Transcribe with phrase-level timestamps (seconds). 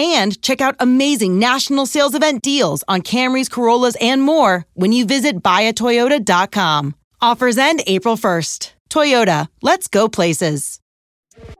[0.00, 5.04] and check out amazing national sales event deals on Camrys, Corollas, and more when you
[5.04, 6.94] visit buyatoyota.com.
[7.20, 8.72] Offers end April 1st.
[8.90, 10.80] Toyota, let's go places.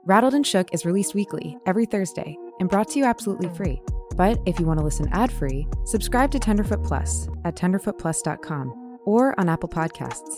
[0.05, 3.81] Rattled and Shook is released weekly, every Thursday, and brought to you absolutely free.
[4.15, 9.39] But if you want to listen ad free, subscribe to Tenderfoot Plus at tenderfootplus.com or
[9.39, 10.35] on Apple Podcasts.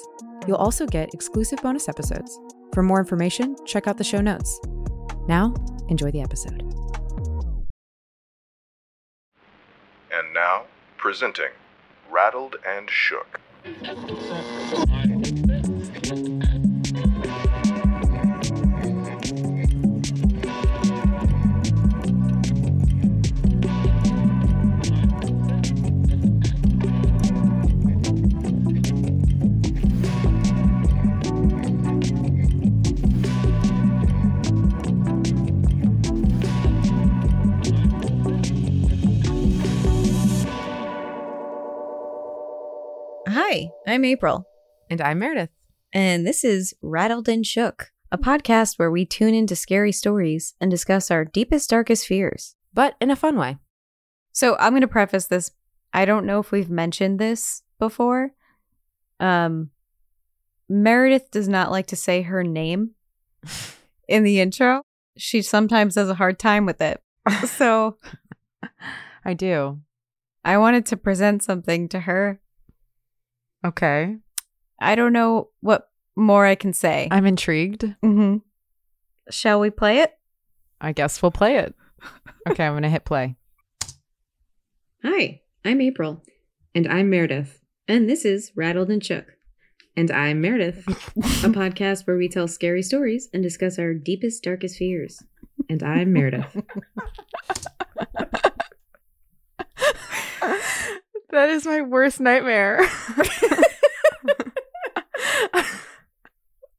[0.47, 2.39] You'll also get exclusive bonus episodes.
[2.73, 4.59] For more information, check out the show notes.
[5.27, 5.53] Now,
[5.89, 6.62] enjoy the episode.
[10.15, 10.65] And now,
[10.97, 11.49] presenting
[12.11, 13.39] Rattled and Shook.
[43.53, 44.45] Hi, I'm Aprile,
[44.89, 45.51] And I'm Meredith.
[45.93, 50.71] and this is Rattled and Shook, a podcast where we tune into scary stories and
[50.71, 52.55] discuss our deepest, darkest fears.
[52.73, 53.57] But in a fun way.
[54.31, 55.51] So I'm going to preface this.
[55.93, 58.31] I don't know if we've mentioned this before.
[59.19, 59.69] Um,
[60.67, 62.95] Meredith does not like to say her name
[64.07, 64.81] in the intro.
[65.15, 67.03] She sometimes has a hard time with it.
[67.45, 67.99] So
[69.23, 69.81] I do.
[70.43, 72.39] I wanted to present something to her.
[73.65, 74.17] Okay.
[74.79, 77.07] I don't know what more I can say.
[77.11, 77.95] I'm intrigued.
[78.01, 78.37] hmm
[79.29, 80.13] Shall we play it?
[80.81, 81.73] I guess we'll play it.
[82.49, 83.37] Okay, I'm going to hit play.
[85.03, 86.21] Hi, I'm Aprile.
[86.75, 87.61] And I'm Meredith.
[87.87, 89.25] And this is Rattled and Shook.
[89.95, 90.91] And I'm Meredith, a
[91.49, 95.21] podcast where we tell scary stories and discuss our deepest, darkest fears.
[95.69, 96.57] And I'm Meredith.
[101.33, 102.87] that is my worst nightmare.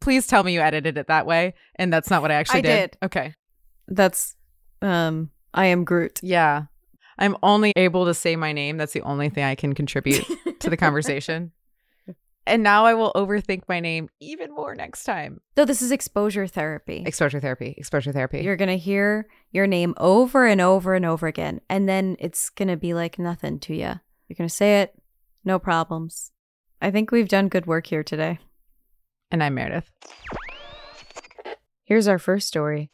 [0.01, 2.63] Please tell me you edited it that way and that's not what I actually I
[2.63, 2.91] did.
[2.93, 2.99] did.
[3.05, 3.35] Okay.
[3.89, 4.37] That's
[4.83, 6.21] um I am Groot.
[6.23, 6.65] Yeah.
[7.19, 8.77] I'm only able to say my name.
[8.77, 10.25] That's the only thing I can contribute
[10.61, 11.53] to the conversation.
[12.47, 15.41] And now I will overthink my name even more next time.
[15.57, 17.03] So this is exposure therapy.
[17.07, 17.75] Exposure therapy.
[17.79, 18.43] Exposure therapy.
[18.43, 22.51] You're going to hear your name over and over and over again and then it's
[22.51, 23.95] going to be like nothing to you.
[24.35, 25.01] You're going to say it,
[25.45, 26.33] no problems.
[26.83, 28.41] I think we've done good work here today.
[29.31, 29.89] and I'm Meredith.
[31.85, 32.91] Here's our first story.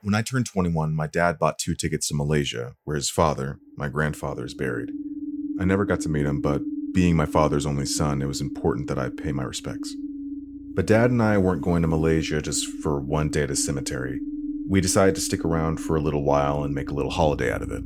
[0.00, 3.90] When I turned 21, my dad bought two tickets to Malaysia, where his father, my
[3.90, 4.88] grandfather, is buried.
[5.60, 6.62] I never got to meet him, but
[6.94, 9.94] being my father's only son, it was important that I pay my respects.
[10.72, 14.20] But dad and I weren't going to Malaysia just for one day at a cemetery.
[14.68, 17.62] We decided to stick around for a little while and make a little holiday out
[17.62, 17.82] of it.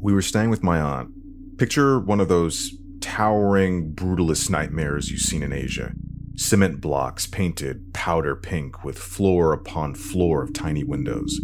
[0.00, 1.10] We were staying with my aunt.
[1.58, 5.92] Picture one of those towering, brutalist nightmares you've seen in Asia.
[6.34, 11.40] Cement blocks painted powder pink with floor upon floor of tiny windows.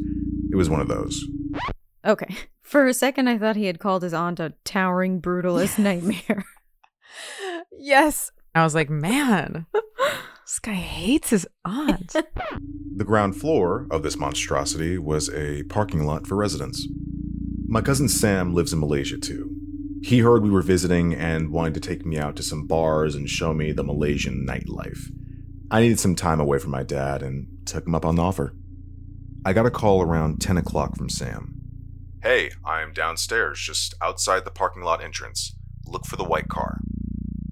[0.51, 1.25] It was one of those.
[2.05, 2.35] Okay.
[2.63, 6.45] For a second I thought he had called his aunt a towering brutalist nightmare.
[7.79, 8.31] Yes.
[8.55, 9.67] I was like, man,
[10.45, 12.15] this guy hates his aunt.
[12.94, 16.87] The ground floor of this monstrosity was a parking lot for residents.
[17.67, 19.50] My cousin Sam lives in Malaysia too.
[20.03, 23.31] He heard we were visiting and wanted to take me out to some bars and
[23.31, 25.11] show me the Malaysian nightlife.
[25.71, 28.55] I needed some time away from my dad and took him up on the offer.
[29.45, 31.55] I got a call around 10 o'clock from Sam.
[32.23, 35.56] Hey, I'm downstairs, just outside the parking lot entrance.
[35.87, 36.79] Look for the white car.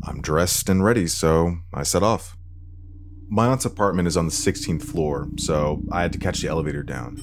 [0.05, 2.37] I'm dressed and ready, so I set off.
[3.33, 6.83] My aunt's apartment is on the 16th floor, so I had to catch the elevator
[6.83, 7.23] down.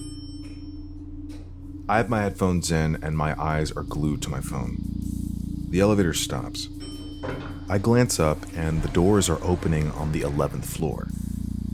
[1.90, 4.78] I have my headphones in and my eyes are glued to my phone.
[5.70, 6.70] The elevator stops.
[7.68, 11.10] I glance up, and the doors are opening on the 11th floor.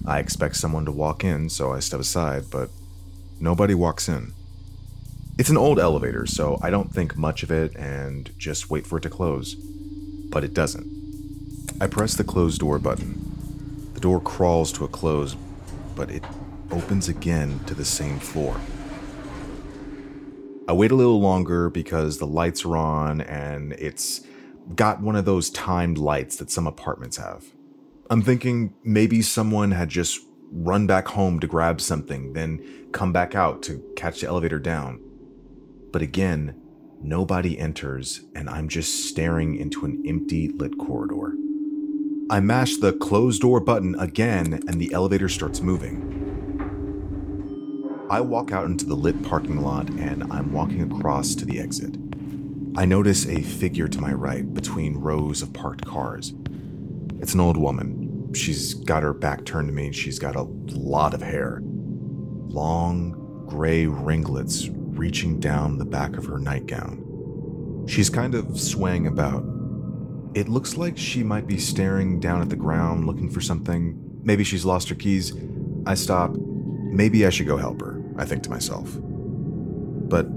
[0.04, 2.72] I expect someone to walk in, so I step aside, but
[3.40, 4.34] nobody walks in.
[5.38, 8.98] It's an old elevator, so I don't think much of it and just wait for
[8.98, 9.54] it to close.
[9.54, 10.88] But it doesn't.
[11.80, 13.23] I press the closed door button.
[14.04, 15.38] Door crawls to a close,
[15.96, 16.26] but it
[16.72, 18.60] opens again to the same floor.
[20.68, 24.20] I wait a little longer because the lights are on and it's
[24.76, 27.46] got one of those timed lights that some apartments have.
[28.10, 30.20] I'm thinking maybe someone had just
[30.52, 35.00] run back home to grab something, then come back out to catch the elevator down.
[35.94, 36.62] But again,
[37.02, 41.38] nobody enters, and I'm just staring into an empty lit corridor.
[42.30, 46.14] I mash the closed door button again, and the elevator starts moving.
[48.10, 51.96] I walk out into the lit parking lot and I'm walking across to the exit.
[52.76, 56.34] I notice a figure to my right between rows of parked cars.
[57.20, 58.32] It's an old woman.
[58.34, 61.62] She's got her back turned to me and she's got a lot of hair.
[61.64, 67.86] Long, gray ringlets reaching down the back of her nightgown.
[67.88, 69.44] She's kind of swaying about.
[70.36, 74.20] It looks like she might be staring down at the ground looking for something.
[74.24, 75.32] Maybe she's lost her keys.
[75.86, 76.36] I stop.
[76.36, 78.90] Maybe I should go help her, I think to myself.
[79.00, 80.28] But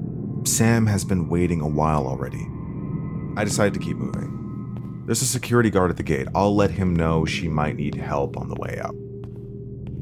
[0.45, 2.47] Sam has been waiting a while already.
[3.39, 5.05] I decide to keep moving.
[5.07, 6.29] There's a security guard at the gate.
[6.35, 8.95] I'll let him know she might need help on the way out.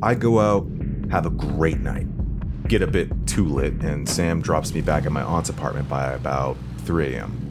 [0.03, 0.67] I go out,
[1.11, 2.07] have a great night,
[2.67, 6.13] get a bit too lit, and Sam drops me back at my aunt's apartment by
[6.13, 7.45] about 3 a.m.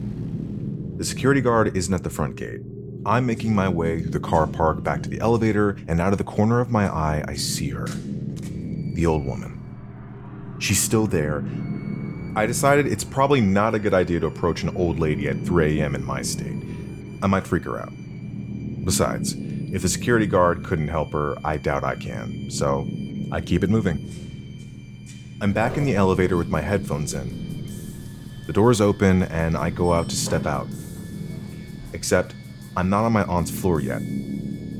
[0.96, 2.60] The security guard isn't at the front gate.
[3.06, 6.18] I'm making my way through the car park back to the elevator, and out of
[6.18, 7.86] the corner of my eye, I see her.
[7.86, 9.60] The old woman.
[10.58, 11.44] She's still there,
[12.36, 15.80] I decided it's probably not a good idea to approach an old lady at 3
[15.80, 15.94] a.m.
[15.94, 16.64] in my state.
[17.22, 17.92] I might freak her out.
[18.84, 22.88] Besides, if the security guard couldn't help her, I doubt I can, so
[23.30, 24.10] I keep it moving.
[25.40, 27.68] I'm back in the elevator with my headphones in.
[28.48, 30.66] The doors open and I go out to step out.
[31.94, 32.34] Except,
[32.76, 34.02] I'm not on my aunt's floor yet.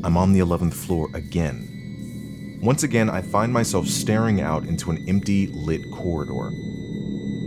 [0.03, 2.59] I'm on the 11th floor again.
[2.61, 6.51] Once again, I find myself staring out into an empty, lit corridor.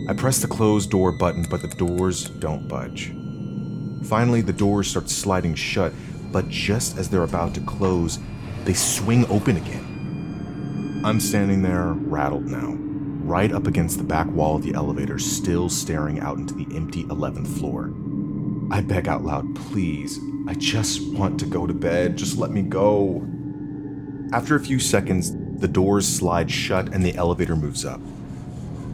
[0.09, 3.13] I press the closed door button, but the doors don't budge.
[4.07, 5.91] Finally, the doors start sliding shut,
[6.31, 8.19] but just as they're about to close,
[8.63, 11.01] they swing open again.
[11.03, 12.75] I'm standing there, rattled now,
[13.23, 17.03] right up against the back wall of the elevator, still staring out into the empty
[17.05, 17.91] 11th floor.
[18.69, 22.61] I beg out loud, please, I just want to go to bed, just let me
[22.61, 23.25] go.
[24.33, 28.01] After a few seconds, the doors slide shut and the elevator moves up.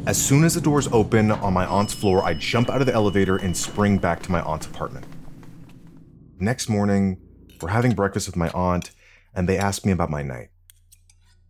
[0.05, 2.93] As soon as the doors open on my aunt's floor, I jump out of the
[2.93, 5.05] elevator and spring back to my aunt's apartment.
[6.39, 7.19] Next morning,
[7.61, 8.91] we're having breakfast with my aunt,
[9.33, 10.49] and they ask me about my night.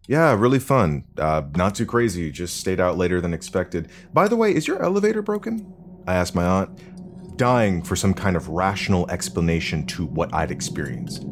[0.08, 1.06] Yeah, really fun.
[1.18, 3.90] Uh, not too crazy, just stayed out later than expected.
[4.14, 5.74] By the way, is your elevator broken?
[6.06, 6.80] I asked my aunt,
[7.38, 11.26] dying for some kind of rational explanation to what I'd experienced.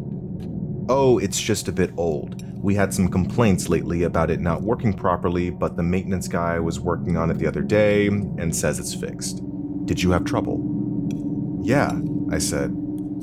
[0.89, 2.44] Oh, it's just a bit old.
[2.62, 6.80] We had some complaints lately about it not working properly, but the maintenance guy was
[6.80, 9.42] working on it the other day and says it's fixed.
[9.86, 11.59] Did you have trouble?
[11.63, 12.00] Yeah,
[12.31, 12.75] I said.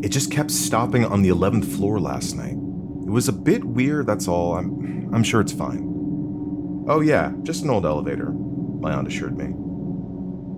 [0.02, 2.54] It just kept stopping on the 11th floor last night.
[2.54, 4.56] It was a bit weird, that's all.
[4.56, 6.84] I'm I'm sure it's fine.
[6.88, 9.54] Oh yeah, just an old elevator, my aunt assured me.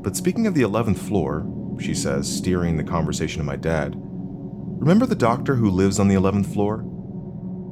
[0.03, 1.47] But speaking of the 11th floor,
[1.81, 6.15] she says, steering the conversation to my dad, remember the doctor who lives on the
[6.15, 6.85] 11th floor?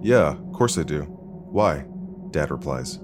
[0.03, 1.03] Yeah, of course I do.
[1.03, 1.85] Why?
[2.31, 2.99] Dad replies.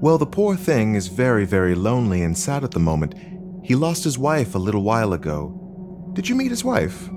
[0.00, 3.14] Well, the poor thing is very, very lonely and sad at the moment.
[3.62, 6.10] He lost his wife a little while ago.
[6.14, 7.08] Did you meet his wife?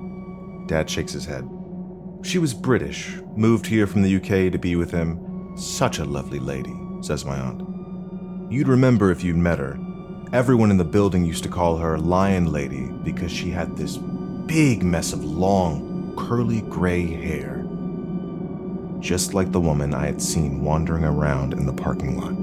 [0.68, 1.48] Dad shakes his head.
[2.24, 5.56] She was British, moved here from the UK to be with him.
[5.58, 7.62] Such a lovely lady, says my aunt.
[8.52, 9.78] You'd remember if you'd met her.
[10.34, 14.84] Everyone in the building used to call her Lion Lady because she had this big
[14.84, 17.64] mess of long, curly gray hair
[19.04, 22.34] just like the woman I had seen wandering around in the parking lot.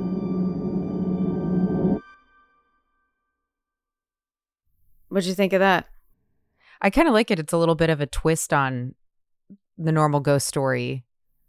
[5.09, 5.87] What'd you think of that?
[6.83, 7.39] I kind of like it.
[7.39, 8.95] It's a little bit of a twist on
[9.79, 11.05] the normal ghost story.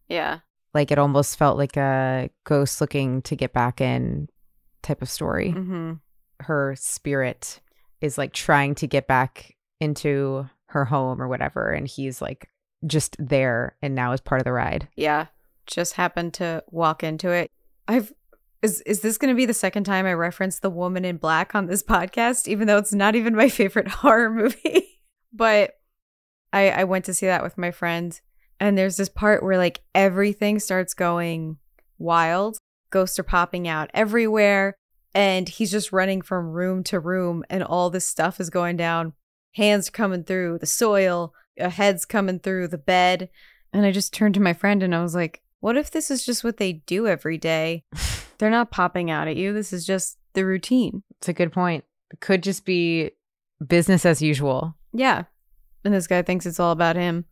[0.08, 0.40] Yeah.
[0.74, 4.30] Like it almost felt like a ghost looking to get back in
[4.82, 5.52] type of story.
[5.52, 5.94] Mm-hmm.
[6.42, 7.60] Her spirit
[8.02, 11.70] is like trying to get back into her home or whatever.
[11.70, 12.50] And he's like
[12.86, 14.88] just there and now is part of the ride.
[14.96, 15.28] Yeah.
[15.68, 17.52] Just happened to walk into it.
[17.88, 18.14] I've
[18.62, 21.56] is is this going to be the second time I reference The Woman in Black
[21.56, 24.88] on this podcast even though it's not even my favorite horror movie?
[25.34, 25.76] but
[26.54, 28.20] I, I went to see that with my friend,
[28.60, 31.58] and there's this part where like everything starts going
[31.98, 32.58] wild.
[32.90, 34.76] Ghosts are popping out everywhere,
[35.14, 39.14] and he's just running from room to room, and all this stuff is going down.
[39.56, 43.30] Hands coming through the soil, a head's coming through the bed.
[43.74, 46.26] And I just turned to my friend and I was like, what if this is
[46.26, 47.84] just what they do every day?
[48.38, 49.54] They're not popping out at you.
[49.54, 51.04] This is just the routine.
[51.20, 51.86] It's a good point.
[52.12, 53.12] It could just be
[53.66, 54.76] business as usual.
[54.94, 55.24] Yeah.
[55.86, 57.26] And this guy thinks it's all about him.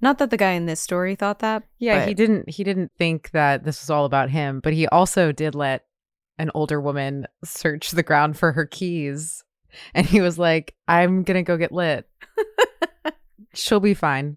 [0.00, 1.64] Not that the guy in this story thought that.
[1.78, 5.32] Yeah, he didn't he didn't think that this was all about him, but he also
[5.32, 5.84] did let
[6.38, 9.44] an older woman search the ground for her keys.
[9.92, 12.08] And he was like, "I'm going to go get lit.
[13.54, 14.36] She'll be fine."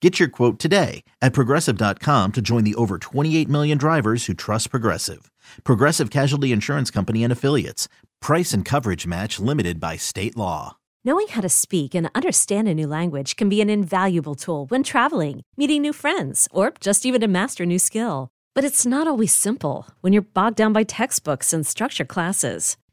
[0.00, 4.70] Get your quote today at progressive.com to join the over 28 million drivers who trust
[4.70, 5.30] Progressive.
[5.64, 7.88] Progressive Casualty Insurance Company and Affiliates.
[8.20, 10.76] Price and coverage match limited by state law.
[11.04, 14.82] Knowing how to speak and understand a new language can be an invaluable tool when
[14.82, 18.28] traveling, meeting new friends, or just even to master a new skill.
[18.54, 22.76] But it's not always simple when you're bogged down by textbooks and structure classes.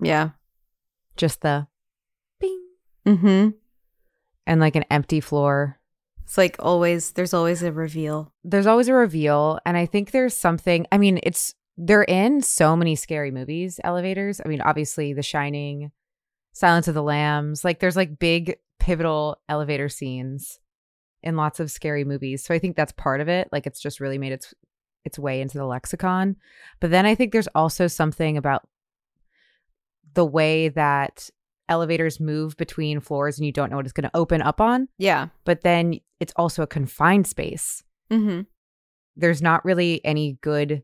[0.00, 0.30] Yeah.
[1.16, 1.66] Just the
[2.40, 2.60] bing
[3.06, 3.50] Mm-hmm.
[4.46, 5.78] and like an empty floor.
[6.24, 8.32] It's like always, there's always a reveal.
[8.42, 9.58] There's always a reveal.
[9.66, 14.40] And I think there's something, I mean, it's, they're in so many scary movies, elevators.
[14.44, 15.90] I mean, obviously, The Shining,
[16.52, 17.64] Silence of the Lambs.
[17.64, 20.60] Like, there's like big pivotal elevator scenes
[21.22, 22.44] in lots of scary movies.
[22.44, 23.48] So I think that's part of it.
[23.52, 24.54] Like, it's just really made its
[25.04, 26.36] its way into the lexicon.
[26.80, 28.66] But then I think there's also something about
[30.14, 31.28] the way that
[31.68, 34.88] elevators move between floors and you don't know what it's going to open up on.
[34.98, 35.28] Yeah.
[35.44, 37.82] But then it's also a confined space.
[38.10, 38.42] Mm-hmm.
[39.16, 40.82] There's not really any good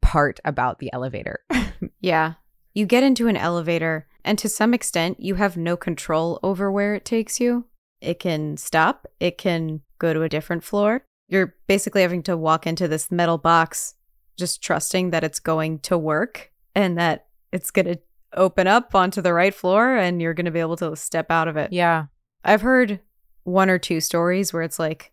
[0.00, 1.40] part about the elevator.
[2.00, 2.34] Yeah.
[2.74, 6.94] You get into an elevator, and to some extent, you have no control over where
[6.94, 7.66] it takes you.
[8.00, 11.04] It can stop, it can go to a different floor.
[11.28, 13.94] You're basically having to walk into this metal box,
[14.38, 17.98] just trusting that it's going to work and that it's going to
[18.34, 21.48] open up onto the right floor and you're going to be able to step out
[21.48, 21.72] of it.
[21.72, 22.06] yeah.
[22.44, 22.98] I've heard
[23.44, 25.12] one or two stories where it's like,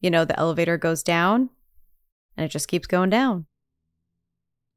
[0.00, 1.48] you know, the elevator goes down
[2.36, 3.46] and it just keeps going down.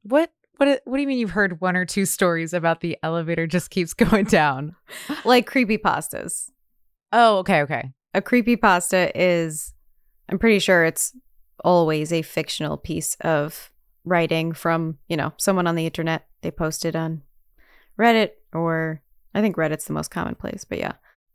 [0.02, 3.46] What what what do you mean you've heard one or two stories about the elevator
[3.46, 4.74] just keeps going down?
[5.24, 6.50] Like creepy pastas.
[7.12, 7.92] Oh, okay, okay.
[8.14, 9.74] a creepy pasta is
[10.28, 11.14] i'm pretty sure it's
[11.64, 13.70] always a fictional piece of
[14.04, 17.22] writing from you know someone on the internet they posted on
[17.98, 19.02] reddit or
[19.34, 20.92] i think reddit's the most common place but yeah.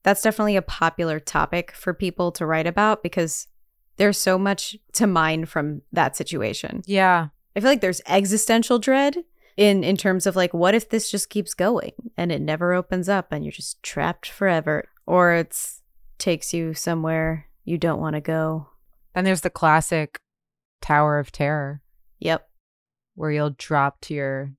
[0.07, 3.49] That's definitely a popular topic for people to write about because
[3.97, 6.81] there's so much to mine from that situation.
[6.85, 7.27] Yeah.
[7.57, 9.17] i feel like there's existential dread
[9.57, 13.09] in in terms of like what if this just keeps going and it never opens
[13.09, 14.87] up and you're just trapped forever?
[15.05, 15.81] Or it's
[16.17, 18.69] takes you somewhere you don't want to go.
[19.13, 20.19] Then there's the classic
[20.81, 21.81] Tower of Terror.
[22.19, 22.47] Yep.
[23.15, 24.53] Where you'll drop to your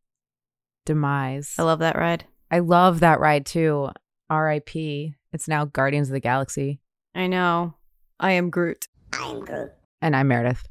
[0.88, 1.54] demise.
[1.58, 3.90] i love that ride I love that ride too.
[4.30, 5.14] R.I.P.
[5.32, 6.80] It's now Guardians of the Galaxy.
[7.14, 7.74] I know.
[8.18, 8.86] I am Groot.
[9.12, 9.70] I am Groot.
[10.00, 10.64] And I'm Meredith.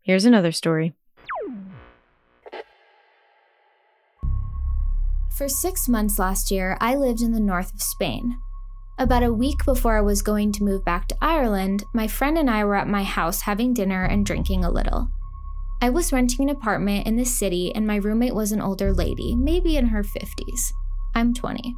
[0.00, 0.94] Here's another story.
[5.36, 8.36] For six months last year, I lived in the north of Spain.
[8.98, 12.50] About a week before I was going to move back to Ireland, my friend and
[12.50, 15.10] I were at my house having dinner and drinking a little.
[15.80, 19.36] I was renting an apartment in the city, and my roommate was an older lady,
[19.36, 20.72] maybe in her 50s.
[21.14, 21.72] I'm 20.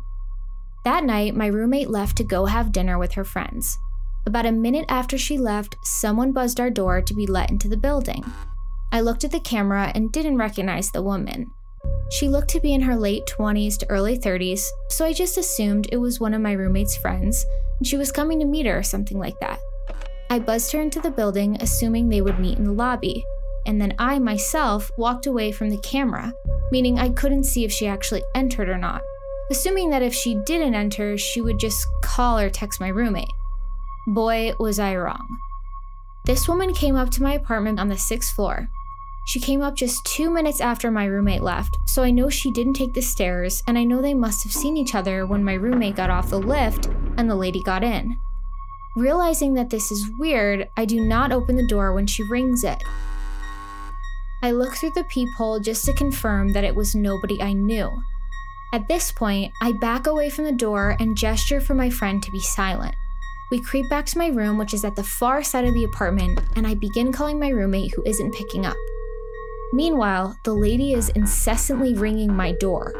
[0.84, 3.78] That night, my roommate left to go have dinner with her friends.
[4.26, 7.76] About a minute after she left, someone buzzed our door to be let into the
[7.76, 8.24] building.
[8.90, 11.50] I looked at the camera and didn't recognize the woman.
[12.10, 15.88] She looked to be in her late 20s to early 30s, so I just assumed
[15.92, 17.44] it was one of my roommate's friends
[17.78, 19.58] and she was coming to meet her or something like that.
[20.30, 23.24] I buzzed her into the building, assuming they would meet in the lobby,
[23.66, 26.32] and then I myself walked away from the camera,
[26.70, 29.02] meaning I couldn't see if she actually entered or not,
[29.50, 33.32] assuming that if she didn't enter, she would just call or text my roommate.
[34.06, 35.38] Boy, was I wrong.
[36.24, 38.68] This woman came up to my apartment on the sixth floor,
[39.30, 42.72] she came up just two minutes after my roommate left, so I know she didn't
[42.72, 45.94] take the stairs, and I know they must have seen each other when my roommate
[45.94, 46.86] got off the lift
[47.16, 48.16] and the lady got in.
[48.96, 52.82] Realizing that this is weird, I do not open the door when she rings it.
[54.42, 57.90] I look through the peephole just to confirm that it was nobody I knew.
[58.72, 62.30] At this point, I back away from the door and gesture for my friend to
[62.30, 62.94] be silent.
[63.50, 66.38] We creep back to my room, which is at the far side of the apartment,
[66.56, 68.76] and I begin calling my roommate who isn't picking up.
[69.72, 72.94] Meanwhile, the lady is incessantly ringing my door.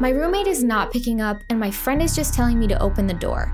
[0.00, 3.06] My roommate is not picking up, and my friend is just telling me to open
[3.06, 3.52] the door.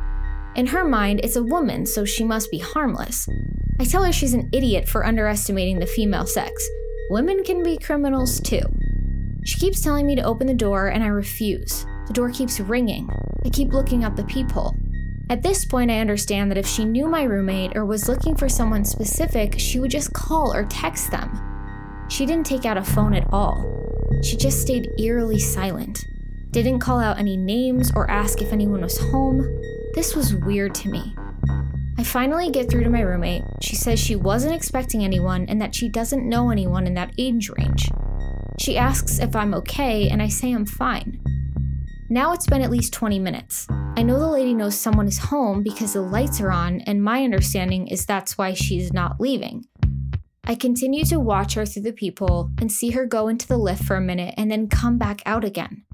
[0.55, 3.27] In her mind, it's a woman, so she must be harmless.
[3.81, 6.65] I tell her she's an idiot for underestimating the female sex.
[7.11, 8.63] Women can be criminals too.
[9.45, 11.85] She keeps telling me to open the door, and I refuse.
[12.07, 13.09] The door keeps ringing.
[13.45, 14.75] I keep looking out the peephole.
[15.29, 18.49] At this point, I understand that if she knew my roommate or was looking for
[18.49, 22.07] someone specific, she would just call or text them.
[22.09, 23.71] She didn't take out a phone at all.
[24.23, 26.05] She just stayed eerily silent,
[26.51, 29.61] didn't call out any names or ask if anyone was home.
[29.95, 31.15] This was weird to me.
[31.97, 33.45] I finally get through to my roommate.
[33.63, 37.51] She says she wasn't expecting anyone and that she doesn't know anyone in that age
[37.51, 37.89] range.
[38.59, 41.21] She asks if I'm okay, and I say I'm fine.
[42.11, 43.67] Now it's been at least 20 minutes.
[43.97, 47.23] I know the lady knows someone is home because the lights are on, and my
[47.25, 49.65] understanding is that's why she's not leaving.
[50.45, 53.85] I continue to watch her through the peephole and see her go into the lift
[53.85, 55.85] for a minute and then come back out again.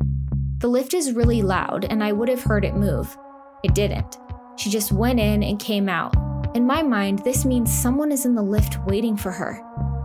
[0.59, 3.17] The lift is really loud, and I would have heard it move.
[3.63, 4.19] It didn't.
[4.61, 6.15] She just went in and came out.
[6.55, 9.59] In my mind, this means someone is in the lift waiting for her.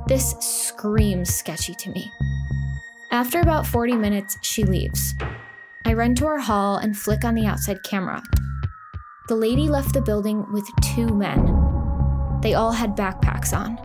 [0.08, 2.10] This screams sketchy to me.
[3.12, 5.14] After about 40 minutes, she leaves.
[5.84, 8.24] I run to our hall and flick on the outside camera.
[9.28, 12.40] The lady left the building with two men.
[12.42, 13.78] They all had backpacks on.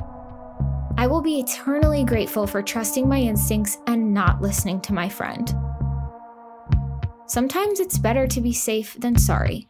[0.96, 5.52] I will be eternally grateful for trusting my instincts and not listening to my friend.
[7.26, 9.66] Sometimes it's better to be safe than sorry.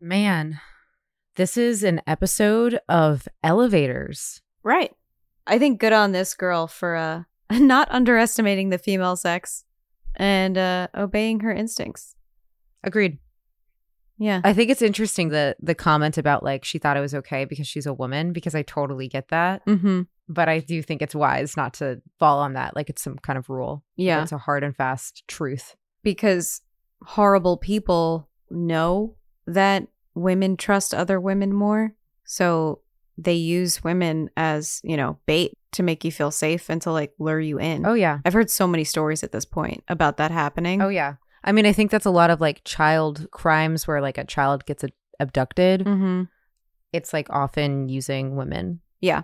[0.00, 0.60] Man,
[1.36, 4.42] this is an episode of Elevators.
[4.62, 4.94] Right.
[5.46, 9.64] I think good on this girl for uh not underestimating the female sex
[10.16, 12.14] and uh obeying her instincts.
[12.84, 13.18] Agreed.
[14.18, 14.40] Yeah.
[14.44, 17.66] I think it's interesting the the comment about like she thought it was okay because
[17.66, 19.64] she's a woman because I totally get that.
[19.66, 20.02] Mm-hmm.
[20.28, 23.38] But I do think it's wise not to fall on that like it's some kind
[23.38, 23.84] of rule.
[23.96, 24.22] Yeah.
[24.22, 25.74] It's a hard and fast truth.
[26.02, 26.60] Because
[27.02, 29.16] horrible people know
[29.48, 31.94] that women trust other women more.
[32.24, 32.80] So
[33.16, 37.12] they use women as, you know, bait to make you feel safe and to like
[37.18, 37.84] lure you in.
[37.86, 38.18] Oh yeah.
[38.24, 40.80] I've heard so many stories at this point about that happening.
[40.82, 41.14] Oh yeah.
[41.42, 44.66] I mean, I think that's a lot of like child crimes where like a child
[44.66, 45.84] gets a- abducted.
[45.84, 46.24] Mm-hmm.
[46.92, 48.80] It's like often using women.
[49.00, 49.22] Yeah.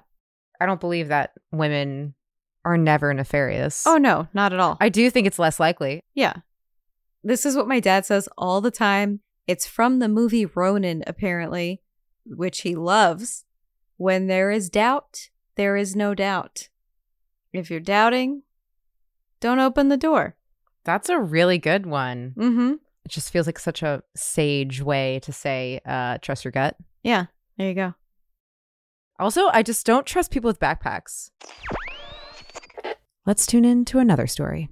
[0.60, 2.14] I don't believe that women
[2.64, 3.86] are never nefarious.
[3.86, 4.76] Oh no, not at all.
[4.80, 6.02] I do think it's less likely.
[6.14, 6.34] yeah.
[7.26, 9.20] This is what my dad says all the time.
[9.46, 11.82] It's from the movie Ronin, apparently,
[12.24, 13.44] which he loves.
[13.96, 16.68] When there is doubt, there is no doubt.
[17.52, 18.42] If you're doubting,
[19.40, 20.36] don't open the door.
[20.84, 22.34] That's a really good one.
[22.36, 22.72] Mm-hmm.
[23.04, 26.76] It just feels like such a sage way to say uh, trust your gut.
[27.02, 27.26] Yeah.
[27.56, 27.94] There you go.
[29.18, 31.30] Also, I just don't trust people with backpacks.
[33.26, 34.70] Let's tune in to another story.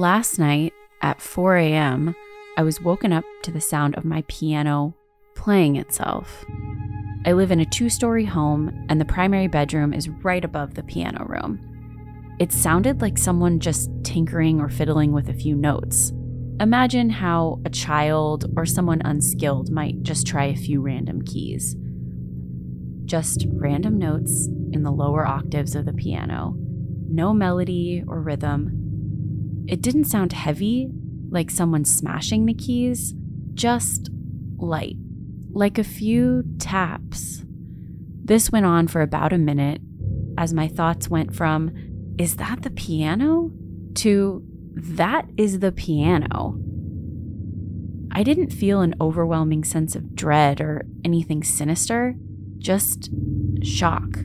[0.00, 2.16] Last night at 4 a.m.,
[2.56, 4.94] I was woken up to the sound of my piano
[5.34, 6.42] playing itself.
[7.26, 10.84] I live in a two story home, and the primary bedroom is right above the
[10.84, 11.60] piano room.
[12.38, 16.14] It sounded like someone just tinkering or fiddling with a few notes.
[16.60, 21.76] Imagine how a child or someone unskilled might just try a few random keys.
[23.04, 26.54] Just random notes in the lower octaves of the piano.
[27.10, 28.79] No melody or rhythm.
[29.70, 30.90] It didn't sound heavy,
[31.30, 33.14] like someone smashing the keys,
[33.54, 34.10] just
[34.58, 34.96] light,
[35.52, 37.44] like a few taps.
[38.24, 39.80] This went on for about a minute
[40.36, 41.70] as my thoughts went from,
[42.18, 43.52] is that the piano?
[43.94, 44.42] to,
[44.74, 46.58] that is the piano.
[48.12, 52.14] I didn't feel an overwhelming sense of dread or anything sinister,
[52.58, 53.10] just
[53.62, 54.18] shock.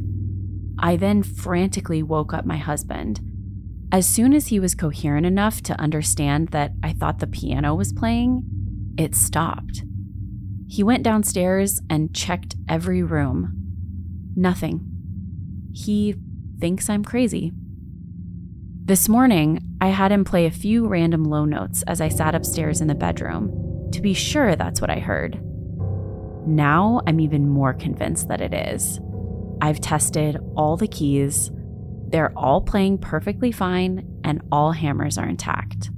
[0.77, 3.21] I then frantically woke up my husband.
[3.91, 7.93] As soon as he was coherent enough to understand that I thought the piano was
[7.93, 8.43] playing,
[8.97, 9.83] it stopped.
[10.67, 13.53] He went downstairs and checked every room.
[14.35, 14.81] Nothing.
[15.73, 16.15] He
[16.59, 17.51] thinks I'm crazy.
[18.85, 22.81] This morning, I had him play a few random low notes as I sat upstairs
[22.81, 25.39] in the bedroom to be sure that's what I heard.
[26.47, 28.99] Now I'm even more convinced that it is.
[29.61, 31.51] I've tested all the keys,
[32.07, 35.89] they're all playing perfectly fine, and all hammers are intact.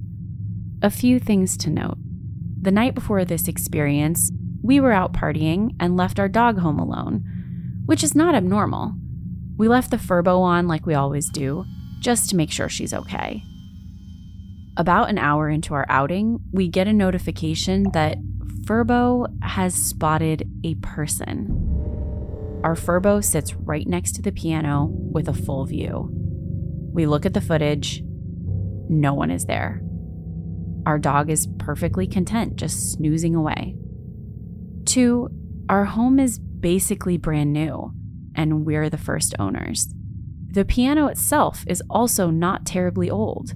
[0.82, 1.98] A few things to note.
[2.62, 7.24] The night before this experience, we were out partying and left our dog home alone,
[7.86, 8.96] which is not abnormal.
[9.58, 11.66] We left the furbo on like we always do,
[12.00, 13.44] just to make sure she's okay.
[14.78, 18.20] About an hour into our outing, we get a notification that
[18.68, 21.67] Furbo has spotted a person.
[22.64, 26.10] Our Furbo sits right next to the piano with a full view.
[26.92, 28.02] We look at the footage,
[28.90, 29.82] no one is there.
[30.86, 33.76] Our dog is perfectly content, just snoozing away.
[34.86, 35.30] Two,
[35.70, 37.94] our home is basically brand new,
[38.36, 39.88] and we're the first owners.
[40.50, 43.54] The piano itself is also not terribly old.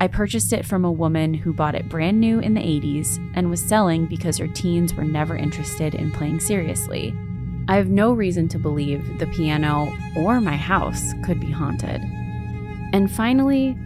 [0.00, 3.48] I purchased it from a woman who bought it brand new in the 80s and
[3.48, 7.14] was selling because her teens were never interested in playing seriously.
[7.68, 12.00] I have no reason to believe the piano or my house could be haunted.
[12.92, 13.76] And finally,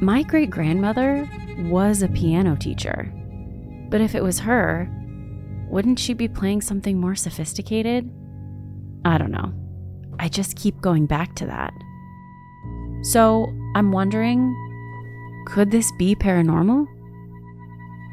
[0.00, 1.28] my great grandmother
[1.58, 3.12] was a piano teacher.
[3.90, 4.88] But if it was her,
[5.68, 8.10] wouldn't she be playing something more sophisticated?
[9.04, 9.52] I don't know.
[10.18, 11.72] I just keep going back to that.
[13.02, 14.54] So I'm wondering
[15.46, 16.86] could this be paranormal?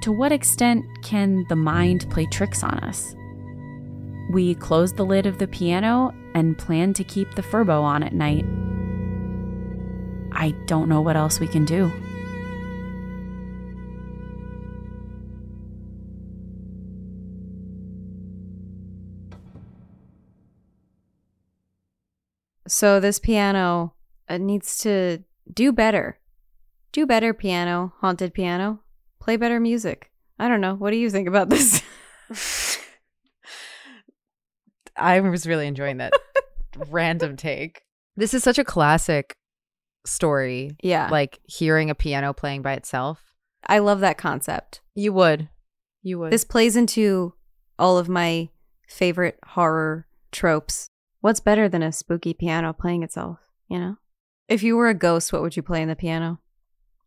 [0.02, 3.15] To what extent can the mind play tricks on us?
[4.30, 8.14] We close the lid of the piano and plan to keep the furbo on at
[8.14, 8.46] night.
[10.34, 11.92] I don't know what else we can do.
[22.68, 23.94] So this piano
[24.28, 26.20] it needs to do better.
[26.92, 28.82] Do better piano, haunted piano.
[29.20, 30.12] Play better music.
[30.40, 30.76] I don't know.
[30.76, 31.82] What do you think about this?
[34.98, 36.14] I was really enjoying that
[36.90, 37.82] random take.
[38.16, 39.36] This is such a classic
[40.06, 40.78] story.
[40.82, 41.10] Yeah.
[41.12, 43.22] Like hearing a piano playing by itself.
[43.68, 44.82] I love that concept.
[44.94, 45.50] You would.
[46.04, 46.32] You would.
[46.32, 47.34] This plays into
[47.80, 48.50] all of my
[48.88, 50.90] favorite horror tropes.
[51.22, 53.98] What's better than a spooky piano playing itself, you know?
[54.48, 56.40] If you were a ghost, what would you play in the piano?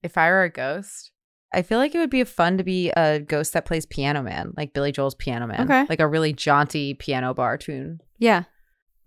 [0.03, 1.11] if I were a ghost,
[1.53, 4.53] I feel like it would be fun to be a ghost that plays Piano Man,
[4.57, 5.63] like Billy Joel's Piano Man.
[5.63, 5.87] Okay.
[5.89, 8.01] Like a really jaunty piano bar tune.
[8.19, 8.45] Yeah.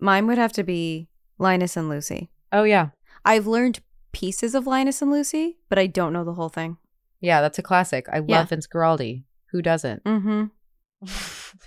[0.00, 2.30] Mine would have to be Linus and Lucy.
[2.50, 2.88] Oh, yeah.
[3.24, 3.80] I've learned
[4.12, 6.78] pieces of Linus and Lucy, but I don't know the whole thing.
[7.20, 8.06] Yeah, that's a classic.
[8.12, 8.44] I love Yeah.
[8.44, 9.24] Vince Guaraldi.
[9.52, 10.02] Who doesn't?
[10.04, 10.44] Mm-hmm.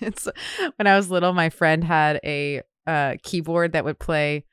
[0.01, 0.27] it's
[0.77, 4.45] when I was little, my friend had a uh, keyboard that would play.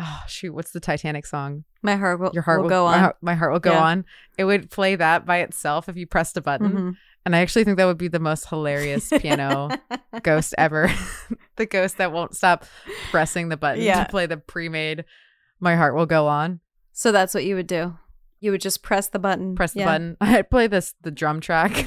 [0.00, 0.54] Oh shoot!
[0.54, 1.64] What's the Titanic song?
[1.82, 3.00] My heart will, Your heart will, go my on.
[3.00, 3.82] heart, my heart will go Yeah.
[3.84, 4.04] on.
[4.36, 6.96] It would play that by itself if you pressed a button, Mhm.
[7.26, 9.70] and I actually think that would be the most hilarious piano
[10.22, 10.90] ghost ever.
[11.56, 12.64] the ghost that won't stop
[13.10, 14.04] pressing the button Yeah.
[14.04, 15.04] to play the pre-made
[15.60, 16.60] "My Heart Will Go On."
[16.92, 17.96] So that's what you would do.
[18.40, 19.56] You would just press the button.
[19.56, 19.86] Press the Yeah.
[19.86, 20.16] button.
[20.20, 21.86] I'd play this the drum track.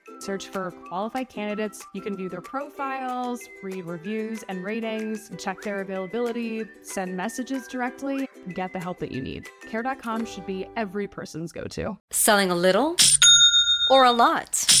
[0.21, 1.83] Search for qualified candidates.
[1.93, 8.29] You can view their profiles, read reviews and ratings, check their availability, send messages directly,
[8.53, 9.49] get the help that you need.
[9.67, 11.97] Care.com should be every person's go to.
[12.11, 12.95] Selling a little
[13.89, 14.80] or a lot?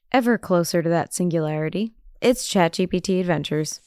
[0.11, 1.93] ever closer to that singularity.
[2.21, 3.79] It's ChatGPT Adventures.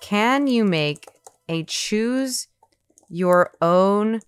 [0.00, 1.06] Can you make
[1.48, 2.48] a choose
[3.08, 4.20] your own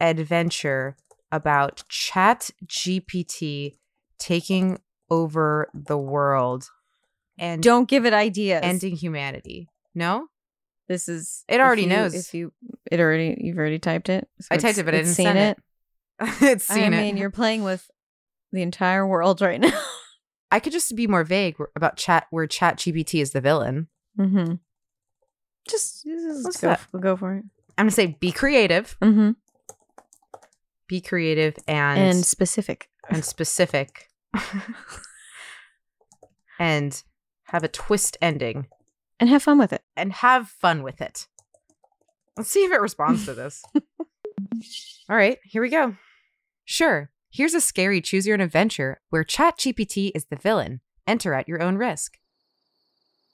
[0.00, 0.96] adventure
[1.30, 3.76] about ChatGPT
[4.18, 4.78] taking
[5.10, 6.68] over the world
[7.38, 8.60] and Don't give it ideas.
[8.62, 9.68] ending humanity?
[9.94, 10.28] No?
[10.88, 12.14] this is It already you- knows.
[12.14, 12.52] If you
[12.90, 14.28] it already you've already typed it.
[14.40, 15.58] So I typed it, but I it's didn't seen send it.
[16.42, 17.00] it's I seen it.
[17.02, 17.90] mean, you're playing with
[18.52, 19.78] the entire world right now.
[20.52, 23.88] I could just be more vague about chat where Chat GPT is the villain.
[24.18, 24.54] mm-hmm.
[25.68, 27.44] Just, just go, f- go for it.
[27.76, 29.32] I'm gonna say be creative, Mm-hmm.
[30.86, 32.88] be creative and And specific.
[33.10, 34.08] and specific
[36.58, 37.02] and
[37.44, 38.66] have a twist ending
[39.20, 39.82] And have fun with it.
[39.96, 41.26] and have fun with it.
[42.36, 43.62] Let's see if it responds to this.
[45.08, 45.96] All right, here we go.
[46.64, 47.10] Sure.
[47.30, 50.80] Here's a scary choose your own adventure where ChatGPT is the villain.
[51.06, 52.18] Enter at your own risk.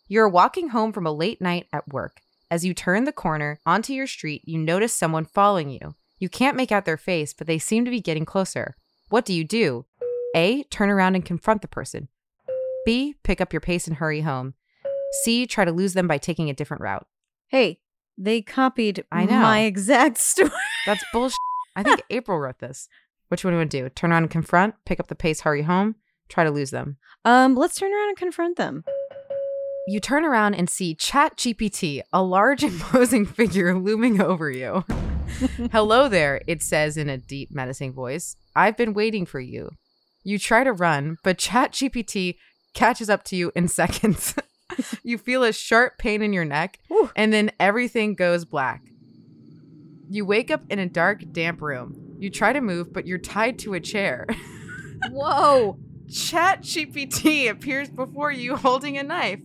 [0.09, 2.20] You're walking home from a late night at work.
[2.50, 5.94] As you turn the corner onto your street, you notice someone following you.
[6.18, 8.76] You can't make out their face, but they seem to be getting closer.
[9.09, 9.87] What do you do?
[10.34, 10.62] A.
[10.64, 12.08] Turn around and confront the person.
[12.84, 13.14] B.
[13.22, 14.54] Pick up your pace and hurry home.
[15.22, 15.46] C.
[15.46, 17.06] Try to lose them by taking a different route.
[17.48, 17.80] Hey,
[18.16, 19.40] they copied I know.
[19.40, 20.50] my exact story.
[20.86, 21.36] That's bullshit.
[21.76, 22.88] I think Aprile wrote this.
[23.28, 23.88] Which one do you want to do?
[23.90, 25.94] Turn around and confront, pick up the pace, hurry home,
[26.28, 26.98] try to lose them.
[27.24, 28.84] Um, let's turn around and confront them.
[29.88, 34.84] You turn around and see Chat GPT, a large imposing figure looming over you.
[35.72, 38.36] Hello there, it says in a deep, menacing voice.
[38.54, 39.70] I've been waiting for you.
[40.24, 42.37] You try to run, but Chat GPT
[42.74, 44.35] catches up to you in seconds.
[45.02, 46.78] you feel a sharp pain in your neck,
[47.16, 48.82] and then everything goes black.
[50.08, 52.16] You wake up in a dark, damp room.
[52.18, 54.26] You try to move, but you're tied to a chair.
[55.11, 55.78] Whoa.
[56.11, 59.40] Chat GPT appears before you holding a knife.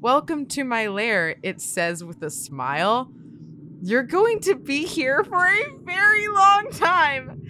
[0.00, 3.12] Welcome to my lair, it says with a smile.
[3.82, 7.44] You're going to be here for a very long time.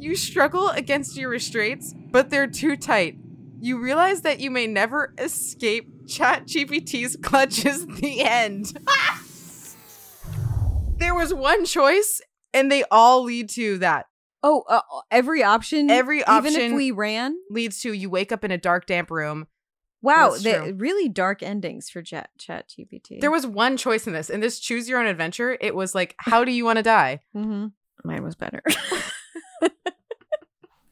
[0.00, 3.18] You struggle against your restraints, but they're too tight.
[3.60, 8.78] You realize that you may never escape Chat GPT's clutch the end.
[10.96, 12.22] there was one choice,
[12.54, 14.06] and they all lead to that.
[14.42, 15.90] Oh, uh, every option.
[15.90, 19.10] Every option, even if we ran, leads to you wake up in a dark, damp
[19.10, 19.48] room.
[20.00, 23.20] Wow, the, really dark endings for Chat Chat GPT.
[23.20, 25.58] There was one choice in this, in this choose your own adventure.
[25.60, 27.20] It was like, how do you want to die?
[27.36, 27.66] mm-hmm.
[28.02, 28.62] Mine was better.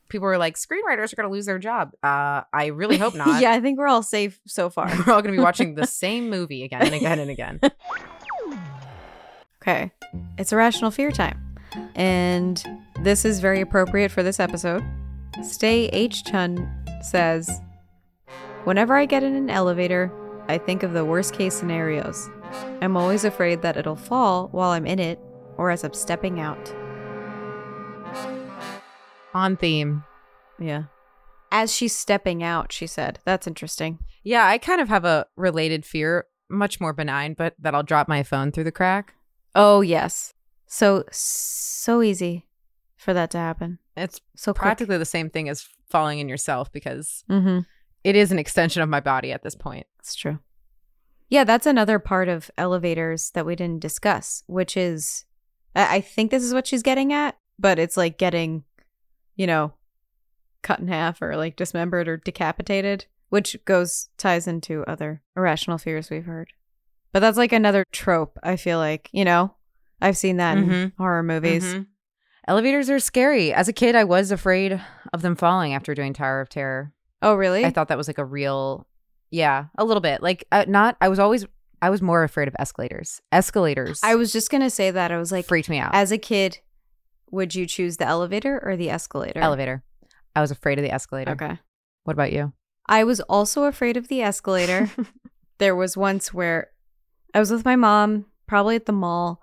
[0.09, 1.93] People were like, screenwriters are going to lose their job.
[2.03, 3.43] Uh, I really hope not.
[3.43, 4.87] yeah, I think we're all safe so far.
[4.87, 7.61] We're all going to be watching the same movie again and again and again.
[9.63, 9.91] Okay.
[10.39, 11.39] It's irrational fear time.
[11.95, 12.65] And
[13.03, 14.83] this is very appropriate for this episode.
[15.43, 16.67] Stay H Chun
[17.03, 17.61] says,
[18.65, 20.11] Whenever I get in an elevator,
[20.49, 22.31] I think of the worst case scenarios.
[22.81, 25.21] I'm always afraid that it'll fall while I'm in it
[25.59, 26.75] or as I'm stepping out.
[29.35, 30.05] On theme.
[30.59, 30.85] Yeah.
[31.51, 33.21] As she's stepping out, she said.
[33.25, 33.99] That's interesting.
[34.23, 38.09] Yeah, I kind of have a related fear, much more benign, but that I'll drop
[38.09, 39.15] my phone through the crack.
[39.55, 40.35] Oh, yes.
[40.67, 42.47] So, so easy
[42.97, 43.79] for that to happen.
[43.97, 44.63] It's So quick.
[44.63, 47.61] practically the same thing as falling in yourself because Mm-hmm.
[48.05, 49.87] it is an extension of my body at this point.
[50.01, 50.39] It's true.
[51.31, 55.25] Yeah, that's another part of elevators that we didn't discuss, which is
[55.75, 58.65] I think this is what she's getting at, but it's like getting,
[59.39, 59.73] you know,
[60.63, 66.11] cut in half or like dismembered or decapitated, which goes ties into other irrational fears
[66.11, 66.51] we've heard.
[67.13, 69.55] But that's like another trope, I feel like, you know?
[70.03, 70.93] I've seen that in Mhm.
[70.99, 71.65] horror movies.
[71.65, 71.87] Mhm.
[72.47, 73.53] Elevators are scary.
[73.53, 74.81] As a kid, I was afraid
[75.13, 76.93] of them falling after doing Tower of Terror.
[77.23, 77.65] Oh, really?
[77.65, 78.87] I thought that was like a real,
[79.31, 80.23] yeah, a little bit.
[80.23, 81.47] Like, uh, not, I was always,
[81.83, 83.21] I was more afraid of escalators.
[83.33, 85.11] Escalators I was just going to say that.
[85.13, 85.95] I was like freaked me out.
[85.95, 86.59] as a kid,
[87.31, 89.41] would you choose the elevator or the escalator?
[89.41, 89.83] Elevator.
[90.35, 91.33] I was afraid of the escalator.
[91.33, 91.59] Okay.
[92.05, 92.53] What about you?
[92.87, 94.91] I was also afraid of the escalator.
[95.59, 96.71] there was once where
[97.35, 99.43] I was with my mom, probably at the mall.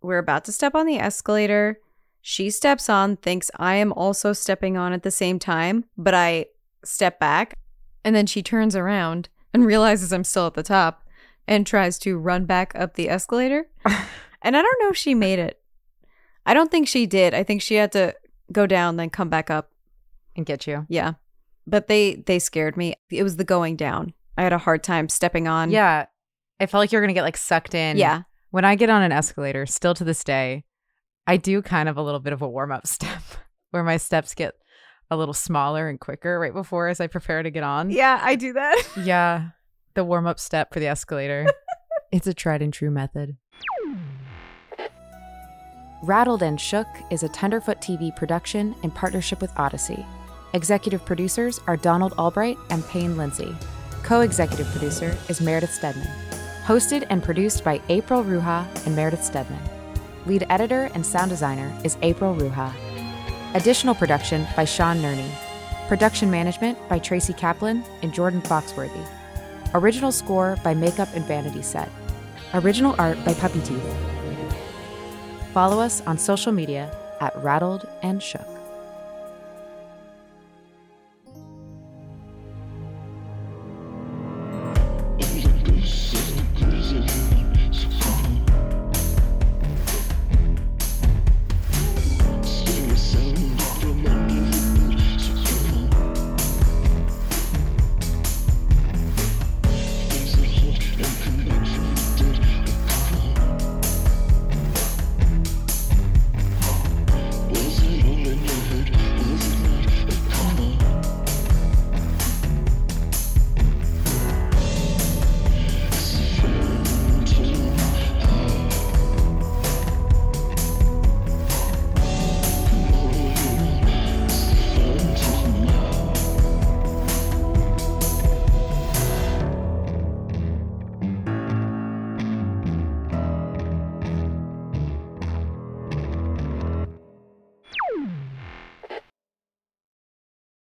[0.00, 1.80] We're about to step on the escalator.
[2.22, 6.46] She steps on, thinks I am also stepping on at the same time, but I
[6.84, 7.54] step back.
[8.04, 11.06] And then she turns around and realizes I'm still at the top
[11.46, 13.68] and tries to run back up the escalator.
[14.42, 15.57] and I don't know if she made it.
[16.48, 17.34] I don't think she did.
[17.34, 18.14] I think she had to
[18.50, 19.70] go down, then come back up.
[20.34, 20.86] And get you.
[20.88, 21.14] Yeah.
[21.66, 22.94] But they they scared me.
[23.10, 24.14] It was the going down.
[24.38, 25.70] I had a hard time stepping on.
[25.70, 26.06] Yeah.
[26.58, 27.98] I felt like you're going to get like sucked in.
[27.98, 28.22] Yeah.
[28.50, 30.64] When I get on an escalator, still to this day,
[31.26, 33.22] I do kind of a little bit of a warm up step
[33.72, 34.54] where my steps get
[35.10, 37.90] a little smaller and quicker right before as I prepare to get on.
[37.90, 38.82] Yeah, I do that.
[38.96, 39.50] Yeah.
[39.92, 41.46] The warm up step for the escalator.
[42.12, 43.36] it's a tried and true method.
[46.02, 50.06] Rattled and Shook is a Tenderfoot TV production in partnership with Audacy.
[50.52, 53.52] Executive producers are Donald Albright and Payne Lindsay.
[54.04, 56.06] Co executive producer is Meredith Stedman.
[56.64, 59.58] Hosted and produced by Aprile Ruha and Meredith Stedman.
[60.24, 62.72] Lead editor and sound designer is Aprile Ruha.
[63.56, 65.28] Additional production by Sean Nerney.
[65.88, 69.04] Production management by Tracy Kaplan and Jordan Foxworthy.
[69.74, 71.90] Original score by Makeup and Vanity Set.
[72.54, 74.17] Original art by Puppyteeth.
[75.58, 78.57] Follow us on social media at Rattled and Shook.